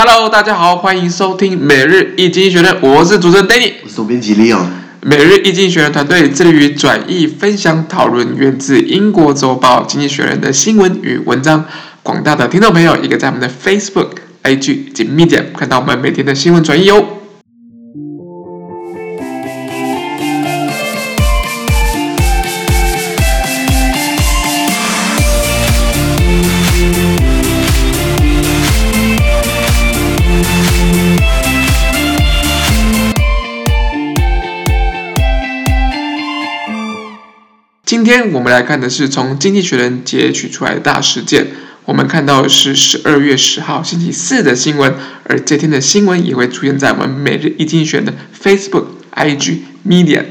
[0.00, 4.64] Hello，大家好，欢迎收听每日易经济学人，我是主持人 Danny，我是总编辑 Leon。
[5.00, 11.64] 每日易经济学人团队致力于转译、分享、讨论源自英国周报《经济学人》的新闻与文章。
[12.04, 14.10] 广大的听众朋友，也可在我们的 Facebook、
[14.44, 17.04] IG 以及 Medium 看到我们每天的新闻转译哦。
[37.88, 41.46] 今天我们来看的是从《经济学人》截取出来的大事件。
[41.86, 44.92] 我们看到的是十二月十号星期四的新闻，
[45.24, 50.22] 而这天的新闻也会出现在我们每日一经选的 Facebook、IG、Medium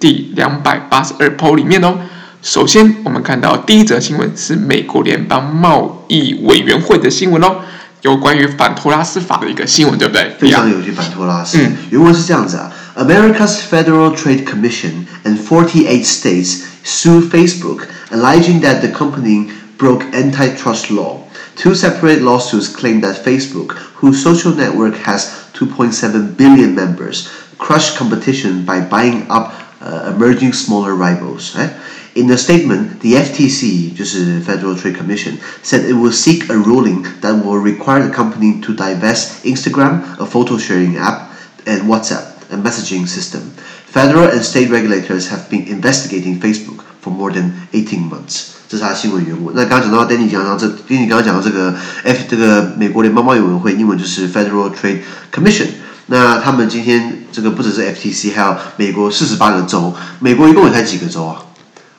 [0.00, 1.98] 第两百八十二 po 里面哦。
[2.40, 7.56] 首先，我们看到第一则新闻是美国联邦贸易委员会的新闻哦，
[8.00, 10.34] 有关于反托拉斯法的一个新闻，对不对？
[10.38, 11.58] 非常有趣，反托拉斯。
[11.58, 21.28] 嗯，原文是这样子啊：America's Federal Trade Commission and forty-eight states sue Facebook, alleging that the company broke antitrust law.
[21.56, 28.64] Two separate lawsuits claim that Facebook, whose social network has 2.7 billion members, crushed competition
[28.64, 31.56] by buying up uh, emerging smaller rivals.
[31.56, 31.68] Eh?
[32.14, 36.56] In a statement, the FTC, just the Federal Trade Commission, said it will seek a
[36.56, 41.32] ruling that will require the company to divest Instagram, a photo sharing app,
[41.66, 43.54] and WhatsApp, a messaging system.
[43.92, 48.52] Federal and state regulators have been investigating Facebook for more than 18 months.
[48.66, 49.54] 这是他的新闻原文。
[49.54, 55.66] 那刚刚讲到 Danny 讲到这，Danny 刚刚讲到这个 F 这个美国联邦贸易委员会，英文就是 Federal Trade Commission。
[56.06, 59.94] 那他们今天这个不只是 FTC，还有美国四十八个州。
[60.20, 61.42] 美国一共有才几个州啊？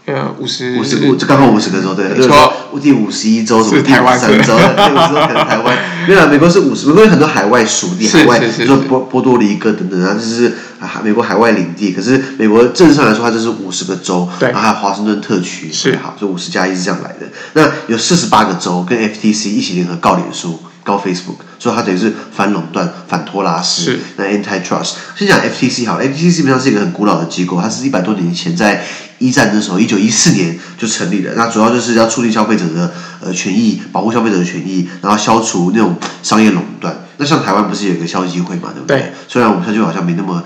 [0.05, 5.77] 呃，五十五十五，就刚好五十个州，对，就是说第五十一州什么第三州，第五十州 可能台湾。
[6.05, 10.53] 没有，美国是五十，美国有很多海外属地，海外，比如说波波多黎各等等啊，就是
[11.01, 11.93] 美国海外领地。
[11.93, 17.27] 可是美国政治上来说，它就是五十个州，然后还有华盛顿特区，是好，所以五十加一是这样来的。
[17.53, 23.83] 那有四十八个州跟 FTC 一起联合告脸书，告 Facebook，所以它等于是反垄断、反托拉斯。
[23.83, 28.83] 是那 Antitrust，先讲 FTC 好，FTC 基本上是一个很古老的机构，它是一百多年前在。
[29.23, 31.33] 一战的时候，一九一四年就成立了。
[31.35, 32.91] 那主要就是要促进消费者的
[33.21, 36.93] 呃权益，保护消费者的权益，然后消除那种商业垄断。
[37.17, 38.97] 那像台湾不是有一个消基会嘛，对不对？
[38.97, 40.43] 对，虽然我们消基会好像没那么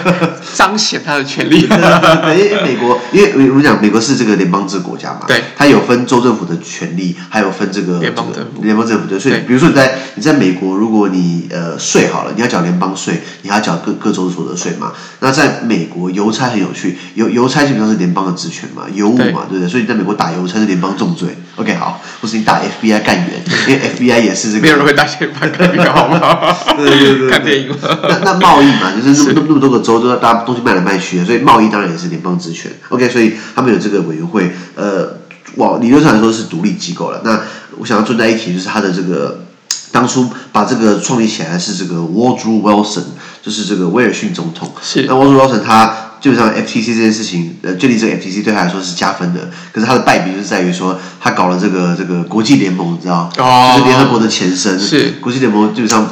[0.56, 1.68] 彰显他的权利。
[2.34, 8.62] 因为美国，因为我们讲美国是这个联邦制国家嘛，对，它有分州政府的权利，还有分这个联邦政府。
[8.62, 14.92] 联邦政府对，所以比如说你在你在美国，如果你呃税好了，你要缴联邦税，你还要缴各各州的所得税嘛。
[15.20, 19.68] 那在美国邮差很有趣，邮邮差基本上是联邦的职权嘛，邮务嘛，对不对？
[19.68, 21.36] 所以你在美国打邮差是联邦重罪。
[21.56, 24.62] OK，好，或是你打 FBI 干员，因为 FBI 也是这个。
[24.62, 26.54] 没有人会打 FBI 干员，好吗？
[26.76, 27.68] 对对对对，看电影。
[27.82, 32.72] 那那贸易嘛，就是那么那么多个州，都要大家东西卖来卖去，所以贸易当然也是联邦职权。
[32.88, 35.18] OK，所以他们有这个委员会，呃，
[35.56, 37.20] 往理论上来说是独立机构了。
[37.24, 37.40] 那
[37.78, 39.44] 我想要顺带一起，就是他的这个
[39.92, 43.04] 当初把这个创立起来是这个 Woodrow Wilson，
[43.42, 44.72] 就是这个威尔逊总统。
[44.82, 45.04] 是。
[45.08, 46.02] 那 Woodrow Wilson 他。
[46.20, 49.50] 基本上，FTC 这件事情，呃，建立这个 FTC 对他来说是加分的。
[49.72, 53.30] 可是他的败笔就是在于说，他搞了这个这个国际联盟，你知道？
[53.38, 53.74] 哦。
[53.76, 54.78] 就是联合国的前身。
[54.78, 55.12] 是。
[55.20, 56.08] 国际联盟基本上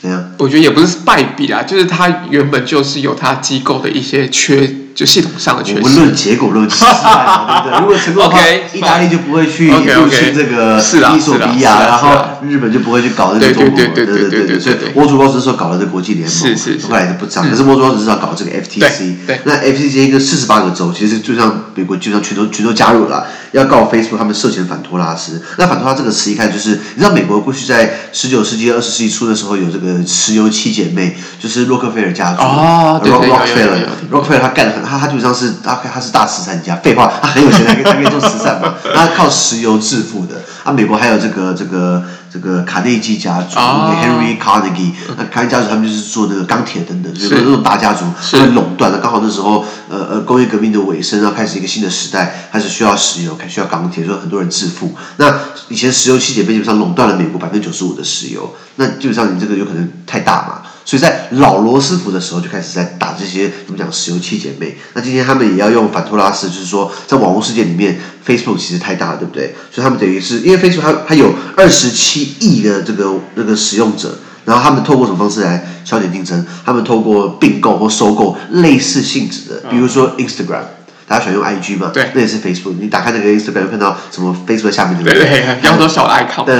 [0.00, 0.27] 怎样？
[0.38, 4.74] 我觉得也不是败笔啊，就是他原本就是有他机构的一些缺。
[4.98, 5.78] 就系统上的缺失。
[5.80, 7.80] 我们论结果论失败对不对？
[7.82, 8.40] 如果成功的话，
[8.74, 10.82] 意大利就不会去入侵这个
[11.14, 13.76] 伊索比亚，然后日本就不会去搞这个中国。
[13.76, 14.58] 对对对对对。
[14.58, 17.48] 所以沃朱罗斯说搞了这个国际联盟，是是是，后来就不涨。
[17.48, 19.14] 可是沃朱罗斯至少搞这个 FTC。
[19.24, 19.38] 对。
[19.44, 25.40] 那 FTC 一个四十八个州，其实就像美国基本上全都全都加入了，要告 Facebook 他们涉嫌反托拉斯。
[25.58, 32.42] 那反托拉这个词一看就是，你知道美国过去在十九世纪、二十世纪初的时候有这个石油七姐妹，就是洛克菲尔家族。
[32.42, 33.86] 哦，对对对。
[34.10, 34.82] 洛克菲尔他干的很。
[34.84, 40.34] 他他基本上是他他是大慈善家，废话，他很有钱，他可以他可以做慈善嘛，他靠石油致富的。
[40.68, 43.90] 啊，美国还有这个这个这个卡内基家族、oh.
[44.04, 48.98] Henry Carnegie，那卡内基家族他们就是做那个钢铁等等，就是这种大家族，所以垄断了。
[48.98, 54.94] 刚好那时候呃呃工业革命的尾声，然后开始一个新的时代，开始需要石油，需要钢铁，所以很多人致富。
[55.16, 55.34] 那
[55.68, 60.67] 以前石油七姐妹基本上垄断了美国百分之九十五的石油，那基本上你这个有可能太大嘛。
[60.88, 64.74] 所以在老罗斯福的时候就开始在打这些怎么讲石油七姐妹。
[64.94, 69.54] 那今天他们也要用反托拉斯，就是说在网络世界里面，Facebook 其实太大了，对不对？
[69.70, 76.42] 所以他们等于是因为 Facebook 它它有二十七亿的这个那个使用者，然后他们透过什么方式来削减竞争？
[76.64, 80.62] 他们透过并购或收购类似性质的，比如说 Instagram，
[81.06, 81.90] 大家喜欢用 IG 嘛？
[81.92, 82.72] 对，那也是 Facebook。
[82.80, 85.04] 你打开那个 Instagram 看到什么 Facebook 下面的？
[85.04, 86.56] 对对，比方说小 icon，对，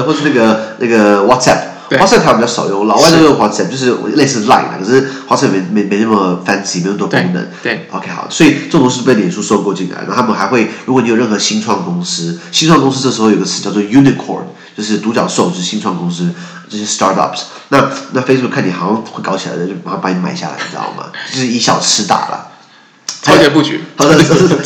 [0.00, 1.70] 或是那个那个 WhatsApp。
[1.98, 7.48] WhatsApp 台湾比较少用，老外都用 WhatsApp，就是类似 Line，可是 WhatsApp 没没没那么 fancy，没那么多功能。
[7.62, 14.44] 对，对，OK 好，所以这种是被脸书收购进来，然后他们还会，如果你有任何新创公司，新创公司这时候有个词叫做 unicorn，
[14.76, 16.28] 就是独角兽，就是新创公司
[16.68, 21.06] 这些 startups，那那 Facebook 看你好像会搞起来的，就马上把你买下来，你知道吗？
[21.32, 22.48] 就是以小吃大了。
[23.24, 24.18] 超前布局， 好的，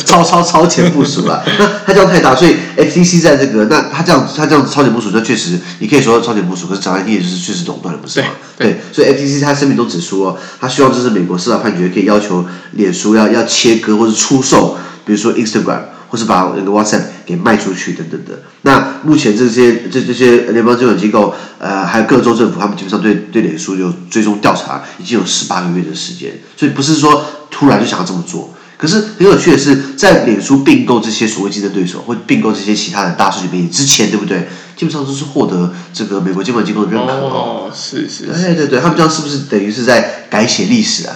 [0.03, 1.43] 超超超前部署了。
[1.59, 8.27] 那它这样太大，所以 FTC 在这个，那它这样它这样超前部署，那确实你可以说超前部署，可是讲来你也就是确实垄断了，不是吗？
[8.57, 12.43] 对，对，所以 FTC 它声明都指出哦，他希望这是美国司法判决可以要求
[12.73, 15.79] 脸书要要切割或者出售，比如说 Instagram，
[16.09, 18.41] 或是把那个 WhatsApp 给卖出去等等的。
[18.63, 27.23] 那目前这些这这些联邦监管机构，呃，还有各州政府，他们基本上对对脸书有追踪调查，已经有十八个月的时间，所以不是说。
[27.49, 34.47] 突然就想要这么做，可是很有趣的是，在脸书并购这些所谓竞争对手，或并购这些其他的大数据媒体之前，对不对？
[34.75, 37.71] 基本上都是获得这个美国监管机构的认可哦。
[37.73, 41.15] 是是，对对对，他们这样是不是等于是在改写历史啊？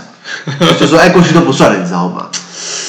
[0.79, 2.29] 就说哎，过去都不算了，你知道吗？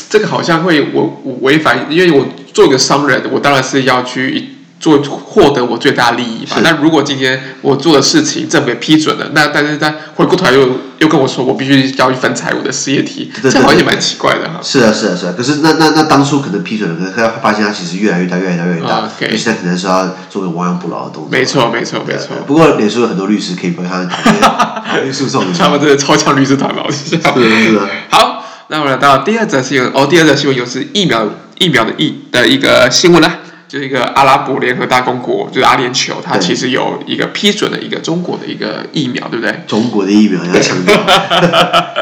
[0.08, 4.56] 这个好像会我我违反，因为我做一个商人，我当然是要去。
[4.82, 6.56] 做获得我最大利益吧。
[6.64, 10.68] 那如果今天我做的事情政府也批准了，那但是他回过头来又
[10.98, 14.58] 又跟我说，我必须交一份财务的事业体，这好像也蛮奇怪的哈。
[14.60, 21.28] 是啊是啊是啊，可是那那那当初可能批准了，可是他发现他其实越来越大越来越大越来越大，所以现在可能是要做个亡羊补牢的动作。
[21.30, 22.34] 没错没错没错。
[22.44, 27.88] 不过脸书有很多律师可以帮他们打法 律诉讼，他们真的超强律师团嘛，是的是的。
[28.10, 31.24] 好，那我们来到第二则新闻哦，第二则新闻又是疫苗
[31.58, 33.38] 疫苗的疫的一个新闻了。
[33.71, 39.59] 就是一个阿拉伯联合大公国，就是阿联酋，它其实有一个批准了一个中国的一个疫苗，对不对？
[39.67, 40.95] 中国的疫苗要强调，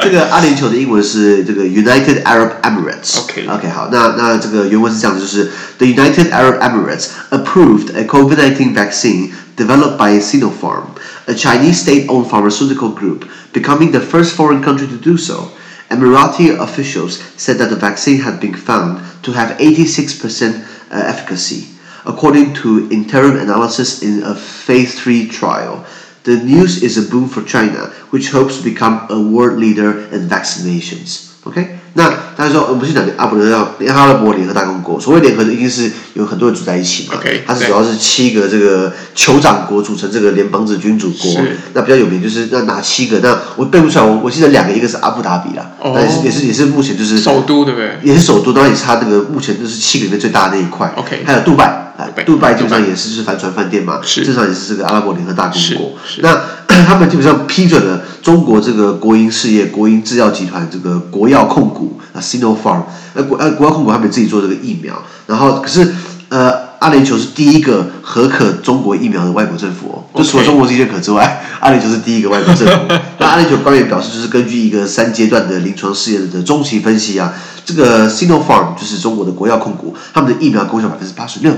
[0.02, 9.98] 这个阿联酋的英文是这个 United Arab Emirates。OK OK 好，那那这个原文是这样的，就是 The United Arab Emirates approved a COVID-19 vaccine developed
[9.98, 10.84] by Sinopharm,
[11.26, 15.52] a Chinese state-owned pharmaceutical group, becoming the first foreign country to do so.
[15.90, 21.69] Emirati officials said that the vaccine had been found to have 86% uh, efficacy,
[22.05, 25.87] according to interim analysis in a phase 3 trial.
[26.25, 30.29] The news is a boom for China, which hopes to become a world leader in
[30.29, 31.30] vaccinations.
[31.45, 33.61] OK，那大家说，我们先讲阿伯的叫
[33.95, 35.01] 阿拉伯联合大公国。
[35.01, 37.15] 所谓联合的，一定是有很多人组在一起嘛。
[37.17, 41.43] OK，它是主要是七个这个酋长国组成这个联邦制君主国。
[41.73, 43.19] 那比较有名就是那哪七个？
[43.21, 47.99] 那我背不出来，我我记得两个，一个是阿布达比啦，那也是也是也是目前就是首都，对不对？
[48.03, 50.93] 也是首都，当然也是它那个目前就是七个里面最大的那一块。
[50.97, 51.87] OK，还有杜拜。
[52.25, 55.93] 杜拜基本上也是就是帆船饭店嘛，正常也是这个阿拉伯联合大公国。
[56.21, 56.41] 那
[56.87, 62.83] 他们基本上批准了中国这个国营事业国营制药集团这个国药控股啊，Sinopharm，
[63.15, 65.95] 呃国呃国药控股他们自己做这个疫苗，然后可是
[66.29, 66.71] 呃。
[66.81, 72.75] 阿联酋是第一个合可中国疫苗的外国政府哦，就除了中国是认可之外， 阿联酋是第一个外国政府。
[73.21, 77.35] 那阿联酋官员表示，就是根据一个三阶段的临床试验的中期分析啊，
[77.67, 81.53] 这个 Sinopharm 就是中国的国药控股，他们的疫苗功效百分之八十六。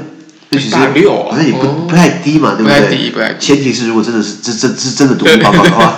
[0.53, 3.37] 其实好像也不不太低嘛，对不对？
[3.39, 5.97] 前提是如果真的是真真是真的独立报告的话，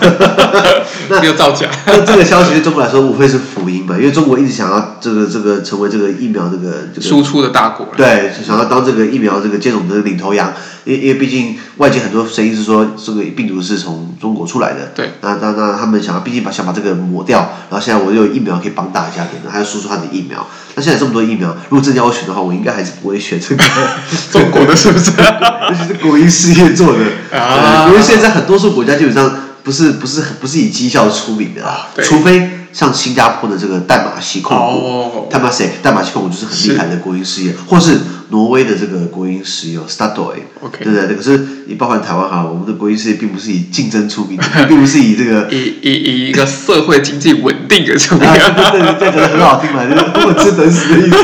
[1.08, 1.68] 那没有造假。
[1.86, 10.52] 那这个消息对中国来说无非是福音吧，因为中国一直想要这个这个成为这个疫苗这个这个输出的大国，对，想要当这个疫苗这个接种的领头羊。
[10.84, 17.38] 因因为毕竟外界很多声音是说这个病毒是从中国出来的，对，那那那他们想要毕竟把想把这个抹掉，
[17.70, 20.46] 然后现在我又有疫苗可以帮大家点的，还要输出他的疫苗。
[20.76, 23.64] 那现在这么多疫苗，如果真的要我选的话，我应该还是不会选这个
[24.32, 25.12] 中国的，是不是？
[25.70, 26.98] 尤其是国营事业做的
[27.38, 38.00] 啊，因为现在很多数国家基本上不是不是不是以绩效出名的啦，除非像新加坡的这个淡马锡控股，淡马锡淡马锡控股就是很厉害的国营事业，或是。
[38.30, 40.82] 挪威的这个国营石油 Statoil，okay.
[40.82, 41.14] 对不对？
[41.14, 48.26] 可是你包含台湾哈，我们的国营事业并不是以竞争出名的， 并不是以这个以以以一个社会经济稳定的出名。
[48.26, 48.38] 对
[48.98, 51.16] 对对，讲的很好听嘛，就是我吃等死的意思。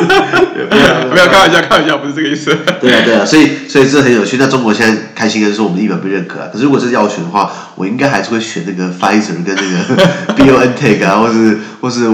[1.12, 2.56] 没有开玩笑，开玩笑，不是这个意思。
[2.80, 4.36] 对啊对啊，所以所以这很有趣。
[4.38, 12.08] 那中国现在开心的是说我们的疫苗被认可啊，可是如果是要选的话，我应该还是会选那个 Pfizer 跟那个 BioNTech 啊，或是或是。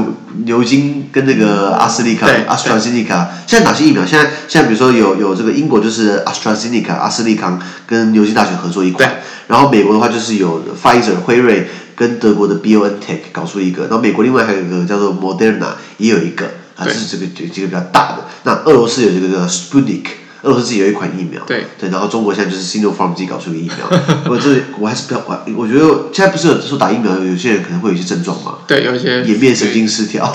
[0.45, 4.05] 牛津跟那个阿斯利康、阿斯特辛尼卡，现在哪些疫苗？
[4.05, 9.11] 现在现在比如说有有这个英国就是 AstraZeneca、阿斯利康跟牛津大学合作一款，
[9.49, 18.25] 然后美国的话就是有 Pfizer 辉瑞跟德国的 BioNTech 搞出一个，然后美国另外还有一个叫做 Moderna 也有一个，啊，这是这个几个比较大的。
[18.45, 20.05] 那俄罗斯有这个叫 Sputnik。
[20.43, 24.01] 俄罗斯自己有一款疫苗，对对，然后中国现在就是 Sinopharm 自己搞出个疫苗。
[24.31, 30.33] 我这我还是比较，我我觉得现在不是有说打疫苗，有些人可能会有一些症状嘛，对，有一些颜面神经失调，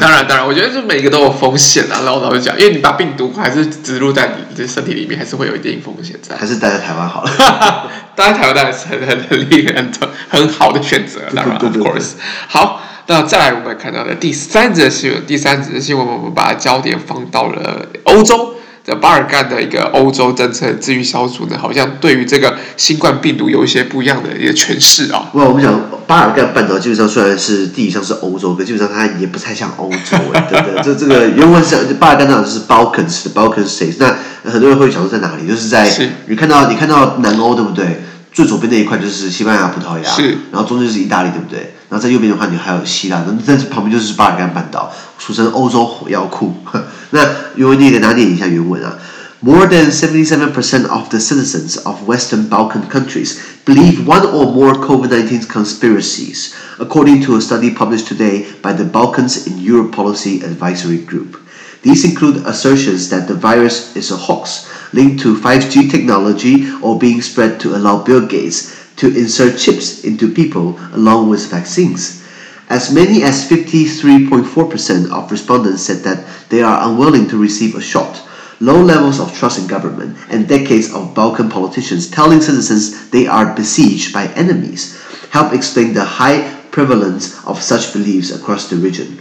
[0.00, 2.00] 当然当然，我觉得是每一个都有风险啊。
[2.04, 6.36] 然后老实讲，因为你把病毒还是植入在你的身体里面，还是会有一定风险在。
[6.36, 7.30] 还是待在台湾好了。
[8.14, 9.90] 待在台湾当然是很很很厉害、很
[10.28, 12.12] 很好的选择，当然，of course。
[12.46, 18.54] 好，那再来我们看到的第三则新闻，第三则新闻我们把焦点放到了欧洲。
[18.84, 25.30] 在巴尔干的一个欧洲政策治愈小组呢，好像对于这个新冠病毒有一些不一样的一个诠释啊。
[25.32, 30.82] 哇，我们讲巴尔干半岛基本上虽然是地理上是欧洲，可基本上它也不太像欧洲哎， 对不对？
[30.82, 33.94] 这这个原文是巴尔干半岛就是 Balkans，Balkan States。
[33.98, 35.48] 那很多人会想说在哪里？
[35.48, 38.02] 就是在是你看到你看到南欧对不对？
[38.34, 41.72] 最左边那一块就是西班牙、葡萄牙，是，然后中间是意大利，对不对？
[41.88, 46.52] 然后在右边的话，你还有希腊，那在旁边就是巴尔干半岛，俗称欧洲火药库。
[47.13, 48.97] 那原文你给大家念一下原文啊。
[49.41, 56.53] More than 77% of the citizens of Western Balkan countries believe one or more COVID-19 conspiracies,
[56.77, 61.39] according to a study published today by the Balkans in Europe Policy Advisory Group.
[61.83, 67.21] These include assertions that the virus is a hoax linked to 5G technology or being
[67.21, 72.22] spread to allow Bill Gates to insert chips into people along with vaccines.
[72.68, 78.22] As many as 53.4% of respondents said that they are unwilling to receive a shot.
[78.60, 83.54] Low levels of trust in government and decades of Balkan politicians telling citizens they are
[83.54, 85.00] besieged by enemies
[85.34, 89.18] help explain the high prevalence of such beliefs across the region.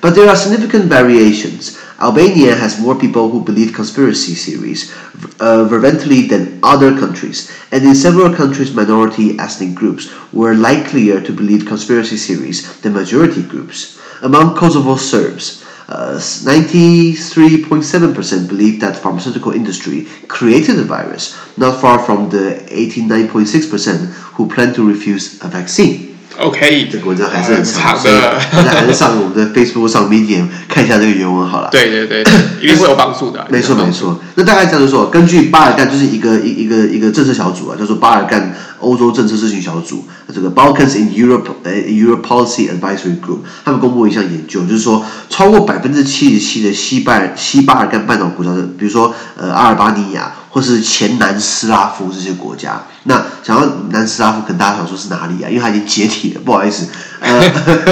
[0.00, 1.76] But there are significant variations.
[2.00, 4.94] Albania has more people who believe conspiracy theories
[5.40, 11.66] uh, than other countries, and in several countries, minority ethnic groups were likelier to believe
[11.66, 14.00] conspiracy theories than majority groups.
[14.22, 22.30] Among Kosovo Serbs, 93.7% uh, believe that pharmaceutical industry created the virus, not far from
[22.30, 26.09] the 89.6% who plan to refuse a vaccine.
[26.40, 31.68] OK，这个文章还是很长的，大家还是上我们的 Facebook 上 Medium 看一下这个原文好了。
[31.70, 32.24] 对对对，
[32.62, 33.46] 一定会有帮助的。
[33.50, 50.32] 没错没错，那大概这样子说，根据巴尔干就是一个一一个一个政策小组啊，叫做巴尔干欧洲政策咨询小组，这个 Balkans in Europe 呃 Europe Policy Advisory Group，他们公布一项研究，就是说超过百分之七十七的西拜西巴尔干半岛国家的，比如说呃阿尔巴尼亚。
[50.52, 55.48] 或是前南斯拉夫这些国家，那想要南斯拉夫，可能大家想说是哪里啊？
[55.48, 56.86] 因为它已经解体了，不好意思，
[57.20, 57.42] 呃，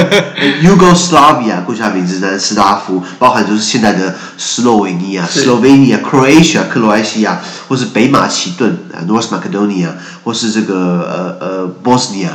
[0.63, 9.89] Yugoslavia 过去的名字南斯拉夫，包含就是现在的斯洛维尼亚、Slovenia、Croatia 克罗埃西亚，或是北马其顿 North Macedonia，
[10.25, 12.31] 或是这个呃呃 Bosnia。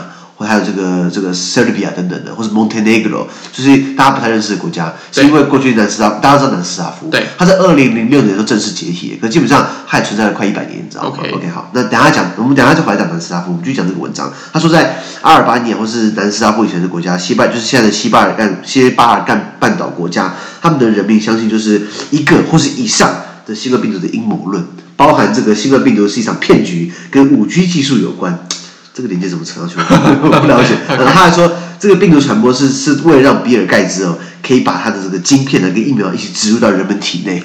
[0.45, 14.31] 还有这个这个 Serbia 等等的，或是 Montenegro，就是大家不太认识的国家，是因为过去南斯拉，大家知道南斯拉夫，对，它在二零零六年就正式解体，可基本上它也存在了快一百年，你知道吗？OK 好，那等下讲，我们等下就回来讲南斯拉夫，我们继续讲这个文章。
[14.51, 21.81] 他说在阿尔巴尼亚或是南斯拉夫以前的国家，西拜就是现在的西巴尔干西巴尔干半岛国家，他们的人民相信就是
[22.11, 23.09] 一个或是以上
[23.45, 28.47] 的新冠病毒的阴谋论，包含这个新冠病毒是一场骗局，跟五 G 技术有关。
[28.93, 29.75] 这个连接怎么扯上去？
[30.21, 30.75] 我不了解。
[30.87, 37.41] 然 后他还说，这个病毒传播是是为了让比尔盖茨哦，可以把他的这个晶片呢跟疫苗一起植入到人们体内，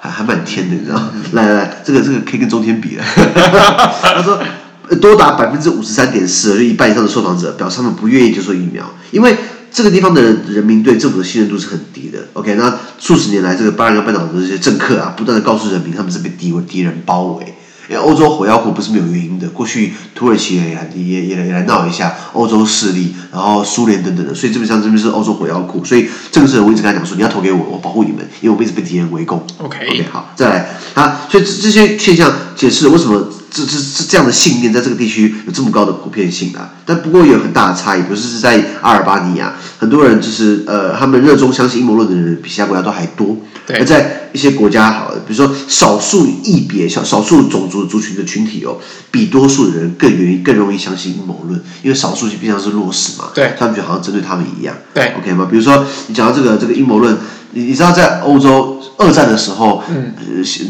[0.00, 1.12] 还还蛮天的，你知道吗？
[1.32, 3.04] 来来来，这个这个可以跟中天比了。
[4.02, 4.42] 他说，
[5.00, 9.36] 多达百分之五十三点四，就一半以上的受访者表示他们不愿意接受疫苗，因为
[9.72, 12.18] 这个地方的人人民对政府的信任度是很低的。
[12.32, 17.54] OK，那数十年来，这个巴尔干半岛的这些政客啊，不断的告诉人民，他们是被敌敌人包围。
[17.90, 29.44] 因为欧洲火药库不是没有原因的，过去土耳其也来也也也来闹一下，欧洲势力，然后苏联等等的，所以基本上这边是欧洲火药库，所以这个时候我一直跟他讲说，你要投给我，我保护你们，因为我们一直被敌人围攻。
[29.58, 43.36] OK OK 好，再来啊，所以这这些现象解释了为什么这这这这样的信念在这个地区有这么高的普遍性啊，但不过也有很大的差异，比如说是在阿尔巴尼亚，很多人就是呃，他们热衷相信阴谋论的人比其他国家都还多。
[43.72, 48.78] 而在一些国家，好，比如说少数异别、少少数种族族群的群体哦，
[49.12, 55.46] 比多数的人更愿意、更容易相信阴谋论，因为少数就毕竟是弱势嘛，对，他们就好像针对他们一样，对，OK 吗？
[55.48, 57.16] 比如说你讲到这个这个阴谋论，
[57.52, 58.76] 你你知道在欧洲。
[59.00, 60.12] 二战的时候，嗯，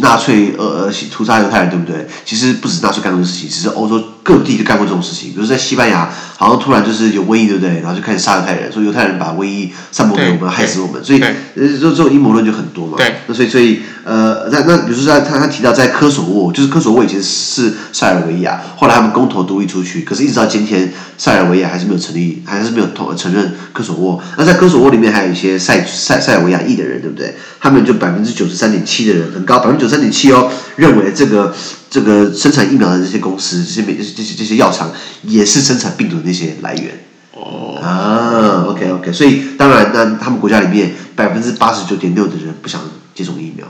[0.00, 2.06] 纳粹呃呃屠杀犹太人，对不对？
[2.24, 5.30] 其实不止纳粹干过这个事情，其实欧洲各地都干过这种事情。
[5.30, 7.80] 比如在西班牙，好像突然就是有瘟疫，对不对？
[7.80, 11.02] 然后就开始杀犹太人，说犹太人把瘟疫散播给我们，害死我们。
[11.04, 12.94] 所以，呃，这这种阴谋论就很多嘛。
[12.96, 13.14] 对。
[13.26, 24.22] 那所以，所以，呃，那那比如说在他他提到在科索沃，就是科索沃以前是塞尔维亚，后来他们公投独立出去，可是一直到今天，塞尔维亚还是没有成立，还是没有同承认科索沃。
[24.36, 27.34] 那在科索沃里面还有一些塞塞塞尔维亚裔的人，对不对？
[27.60, 31.54] 他们就百分之九十三点七的人很高，百分之九十三点七哦，认为这个
[31.90, 34.90] 这个生产疫苗的这些公司，这些美这些这些药厂
[35.24, 37.04] 也是生产病毒的那些来源。
[37.34, 40.92] 哦啊，OK OK，所以当然那，他们国家里面。
[41.16, 42.80] 百分之八十九点六的人不想
[43.14, 43.66] 接种疫苗。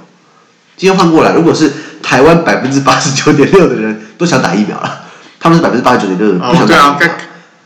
[0.77, 5.00] 今天换过来，如果是台湾百分之八十九点六的人都想打疫苗了，
[5.41, 6.93] 他们是百分之八十九点六的人不想打疫苗。
[6.93, 6.97] 哦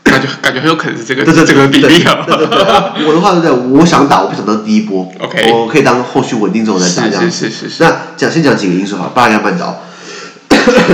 [0.05, 2.23] 感觉感觉很有可能是这个，这是这个比例啊。
[2.25, 5.07] 对对对，我的话是这样，我想打，我不想当第一波。
[5.19, 7.23] OK，我可以当后续稳定之后再打这样。
[7.23, 7.83] 是是是是。
[7.83, 9.94] 那讲先讲几个因素好，巴尔干半岛，对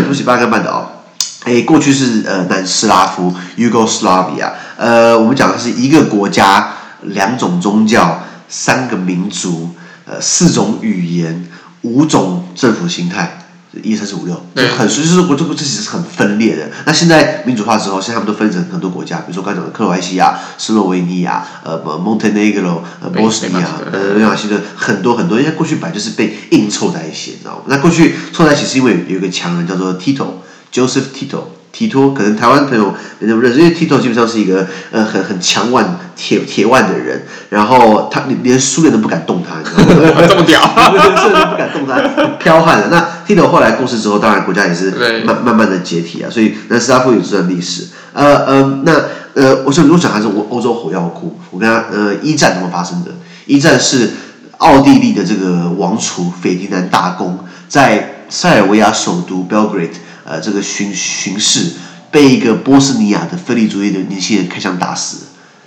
[0.08, 1.04] 不起，巴尔干半岛，
[1.46, 9.74] 哎，过去是呃南斯拉夫 Yugoslavia，呃，我们讲的是一个国家，两种宗教，三个民族，
[10.06, 11.48] 呃，四种语言，
[11.82, 13.41] 五种政府形态。
[13.84, 16.70] 一三四五六，就很实就是我这个这其实是很分裂的。
[16.86, 27.64] 那现在民主化之后，现在他们都分成很多国家，比如说刚才讲的克罗埃西亚、斯洛维尼亚、呃，Montenegro、呃，波斯尼亚、呃，亚西的很多很多，因为过去本来就是被硬凑在一起，你知道吗？
[27.68, 31.44] 那过去凑在一起是因为有一个强人叫做 Tito，Joseph Tito。
[31.72, 40.22] 提托可能台湾朋友没那么认识，因为提托基本上是一个呃很很强腕铁铁腕的人，然后他连苏联都不敢动他，你知道吗？
[40.28, 42.90] 这么屌，苏联都不敢动他，很彪悍的。
[42.90, 44.92] 那提托后来过世之后，当然国家也是
[45.24, 47.88] 慢慢慢的解体啊，所以南斯拉夫有这段历史。
[48.14, 48.94] 呃呃，那
[49.34, 53.12] 呃，我想如果讲还是欧欧洲火药库，我跟他呃一战怎么发生的？
[53.46, 54.10] 一战是
[54.58, 59.96] 奥地利的这个王储斐迪南大公在塞尔维亚首都 Belgrade。
[60.24, 61.72] 呃，这个巡巡视
[62.12, 65.26] 被一个波斯尼亚的分离主义的年轻人开枪打死，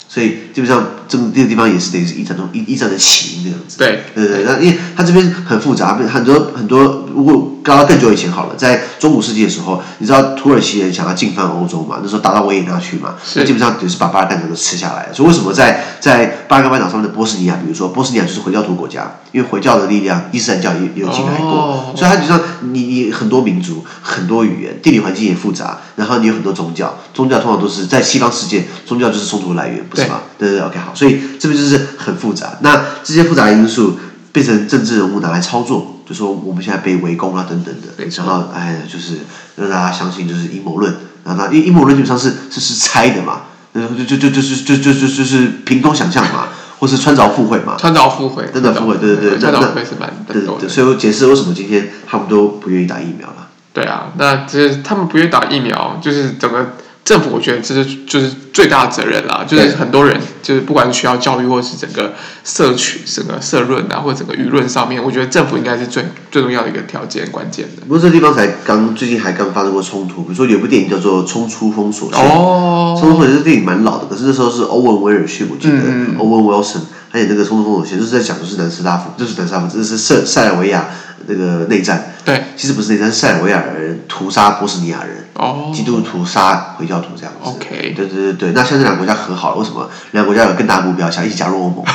[0.08, 3.78] 所以基本上这个这个地方也是等于是一战中一一战的起因这样子。
[3.78, 11.98] 对对对，那因为它这边很复杂，很多很多，如果刚刚更久以前好了，在中古世纪的时候，你知道土耳其人想要进犯欧洲嘛？
[12.02, 15.08] 那时候打到维也纳去嘛，那基本上就是把巴尔干岛都吃下来。
[15.14, 30.20] 所以为什么在在巴尔干半岛上面的波斯尼亚，比如说波斯尼亚就是回教徒国家，因为回教的力量，伊斯兰教也也有进来过，哦、所以它就像你你很多民族、很多语言、地理环境也复杂，然后你有很多宗教，宗教通常都是在西方世界，宗教就是冲突的来源，不是吗？
[30.36, 32.58] 对对对，OK 好，所以这边就是很复杂。
[32.60, 33.98] 那这些复杂的因素
[34.32, 35.92] 变成政治人物拿来操作。
[36.06, 39.18] 就说我们现在被围攻啊，等等的，然后哎，就是
[39.56, 40.94] 让大家相信就是阴谋论，
[41.24, 43.42] 然后他因阴谋论基本上是是是猜的嘛，
[43.72, 53.48] 就就就就是就就就就是凭空想象嘛，或是穿凿附会嘛，穿凿附会，真的附会，对对对，穿凿附会是蛮对对，所以我解释为什么今天他们都不愿意打疫苗了。
[53.72, 56.74] 对啊，那其实他们不愿意打疫苗，就是整个。
[57.04, 62.14] 政府我觉得这是就是最大的责任啦，就是很多人就是不管是学校教育或是整个
[62.44, 67.82] 社区整个社论啊，或者整个舆论上面，我觉得政府应该是最最重要的一个条件关键的。
[67.82, 75.76] 不过这地方才刚最近还刚发生过冲突，比如说有部电影叫做《冲出封锁线》，哦，冲出封锁线这电影蛮老的，可是那时候是欧文威尔逊，我记得
[76.18, 76.80] 欧文威尔逊，
[77.12, 80.88] 他演那个《冲出封锁线》，就是在讲的是南斯拉夫，就是南斯拉夫，这是塞塞尔维亚
[81.26, 82.12] 那个内战。
[82.24, 85.22] 对，其实不是内战，是塞尔维亚人屠杀波斯尼亚人。
[85.34, 87.38] 哦，基督徒杀回教徒这样子。
[87.42, 89.90] OK，对对对对，那现在两个国家和好了，为什么？
[90.12, 91.84] 两个国家有更大的目标，想一起加入欧盟。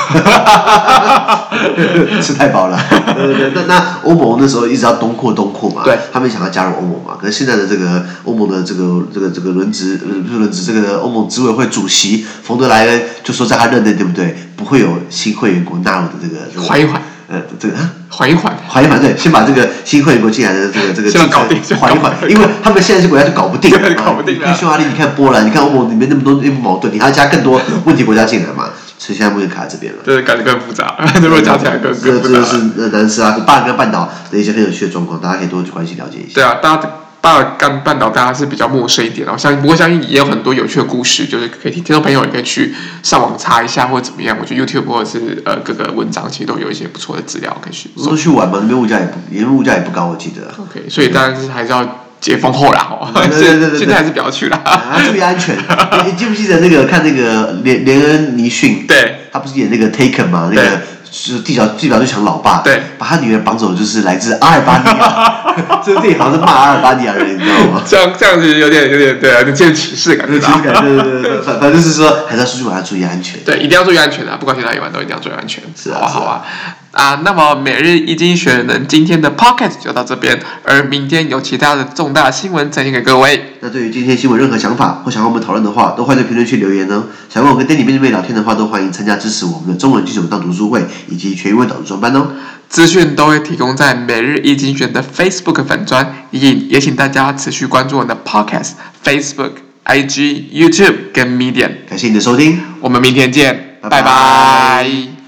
[2.21, 2.77] 吃太饱了。
[3.15, 7.15] 对对对，那那欧盟那时候一直要东扩东扩嘛，对，他们想要加入欧盟嘛。
[7.17, 16.39] 可是现在的这个欧盟的这个这个这个轮值呃不是轮值这个欧盟执委会主席冯德莱恩就说，在他任内对不对，不会有新会员国纳入的这个。
[16.61, 17.01] 缓一缓。
[17.29, 23.69] 呃，这个啊缓一缓，缓一缓，对，先把这个新会员国进来的这个这个， 先搞定，缓一缓，因为他们现在这国家就搞不定，
[24.03, 24.51] 搞不定啊！
[24.51, 28.69] 匈牙利，你看波兰，你看欧盟里面那么多内部矛盾，你还要加更多问题国家进来嘛？
[28.97, 29.99] 所以现在目前卡在这边了。
[30.03, 32.39] 对，感觉更复杂， 如果加起来更更复杂。
[32.39, 32.57] 这是
[32.91, 36.33] 南斯拉夫巴尔干半岛的一些很有趣的状况，大家可以多去关心了解一下。
[36.33, 36.89] 对啊，大家。
[37.21, 44.37] 巴尔干半岛大家是比较陌生一点哦，相信不过相信也有很多有趣的故事，就是可以听听众朋友也可以去上网查一下或者怎么样。
[44.39, 47.89] 我觉得 YouTube 或者是呃各个文章其实都有一些不错的资料可以去。
[47.97, 50.53] 都去玩嘛，那边物价也不，因为物价也不高，我记得。
[50.57, 55.57] OK，所以当然是还是要解封后啦，哦，对对对对，现在还是不要去啦， 啊，注意安全。
[56.05, 58.85] 你记不记得那个看那个连连恩尼逊？
[58.87, 60.49] 对，他不是演那个 Taken 吗？
[60.53, 60.81] 那个。
[61.11, 65.81] 是地表地表最强老爸，对，把他女儿绑走，就是来自阿尔巴尼亚。
[65.83, 67.81] 这个电影好像是骂阿尔巴尼亚人，你知道吗？
[67.85, 73.39] 这样这样子有点有点对啊，有点歧视感，有歧视感，对对对，反反正就是说，还是要出去玩要注意安全。
[73.43, 75.63] 对，一定要注意安全啊，不管去哪里玩都一定要注意安全。
[75.75, 76.45] 是啊，好啊。
[76.91, 83.53] 啊，那么每日一经济学人今天的 podcast 就到这边，而明天有其他的重大新闻呈现给各位。
[83.59, 87.03] 那对于今天新闻任何想法或想和我们讨论的话，都欢迎在评论区留言哦。
[87.29, 92.27] 想跟我跟 Danny 面对面聊天的话，都欢迎参加支持我们的中文基础文档读书会以及全英文导读专班哦。
[92.67, 98.71] 资讯都会提供在每日一精选的 Facebook 粉专，也也请大家持续关注我们的 podcast、
[99.03, 99.51] Facebook、
[99.85, 101.71] IG、YouTube 跟 Medium。
[101.87, 104.01] 感谢你的收听，我们明天见，拜拜。
[104.01, 105.18] 拜拜。